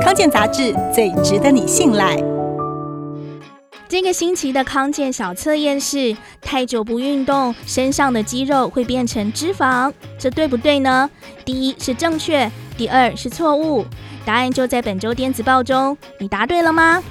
[0.00, 2.16] 康健杂志最值得你信赖。
[3.88, 11.10] 这个星期的康健小测验是太久不运动身上的肌肉会变成脂肪这对不对呢？
[11.44, 13.84] 第一是正确第二是错误。
[14.24, 15.96] 答案就在本周电子报中。
[16.18, 17.02] 你答对了吗？